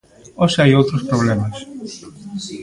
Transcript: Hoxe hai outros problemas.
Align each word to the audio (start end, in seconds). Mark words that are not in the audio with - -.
Hoxe 0.41 0.59
hai 0.61 0.71
outros 0.79 1.05
problemas. 1.09 1.55